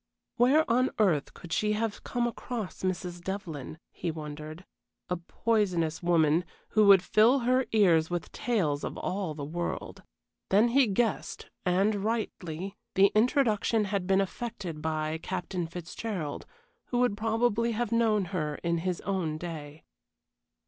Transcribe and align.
Where 0.37 0.67
on 0.67 0.89
earth 0.97 1.35
could 1.35 1.53
she 1.53 1.73
have 1.73 2.03
come 2.03 2.25
across 2.25 2.81
Mrs. 2.81 3.21
Devlyn? 3.21 3.77
he 3.91 4.09
wondered. 4.09 4.65
A 5.09 5.17
poisonous 5.17 6.01
woman, 6.01 6.43
who 6.69 6.87
would 6.87 7.03
fill 7.03 7.41
her 7.41 7.67
ears 7.71 8.09
with 8.09 8.31
tales 8.31 8.83
of 8.83 8.97
all 8.97 9.35
the 9.35 9.45
world. 9.45 10.01
Then 10.49 10.69
he 10.69 10.87
guessed, 10.87 11.51
and 11.67 12.03
rightly, 12.03 12.75
the 12.95 13.11
introduction 13.13 13.85
had 13.85 14.07
been 14.07 14.21
effected 14.21 14.81
by 14.81 15.19
Captain 15.21 15.67
Fitzgerald, 15.67 16.47
who 16.85 16.97
would 16.97 17.15
probably 17.15 17.73
have 17.73 17.91
known 17.91 18.25
her 18.33 18.55
in 18.63 18.79
his 18.79 19.01
own 19.01 19.37
day. 19.37 19.83